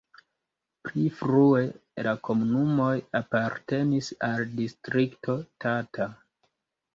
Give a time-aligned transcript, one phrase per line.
[0.87, 1.59] Pli frue
[2.07, 6.09] la komunumoj apartenis al Distrikto Tata.